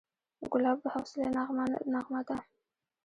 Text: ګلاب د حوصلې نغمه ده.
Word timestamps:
ګلاب 0.51 0.77
د 0.83 0.85
حوصلې 0.93 1.27
نغمه 1.95 2.21
ده. 2.27 2.37